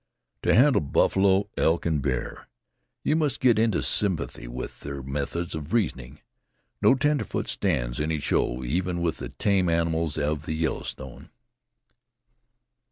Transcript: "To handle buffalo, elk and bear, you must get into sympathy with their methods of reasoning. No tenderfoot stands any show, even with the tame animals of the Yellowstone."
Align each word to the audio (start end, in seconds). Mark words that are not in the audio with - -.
"To 0.41 0.55
handle 0.55 0.81
buffalo, 0.81 1.47
elk 1.57 1.85
and 1.85 2.01
bear, 2.01 2.47
you 3.03 3.15
must 3.15 3.39
get 3.39 3.59
into 3.59 3.83
sympathy 3.83 4.47
with 4.47 4.79
their 4.79 5.03
methods 5.03 5.53
of 5.53 5.73
reasoning. 5.73 6.21
No 6.81 6.95
tenderfoot 6.95 7.47
stands 7.47 7.99
any 8.01 8.19
show, 8.19 8.63
even 8.63 9.01
with 9.01 9.17
the 9.17 9.29
tame 9.29 9.69
animals 9.69 10.17
of 10.17 10.47
the 10.47 10.53
Yellowstone." 10.55 11.29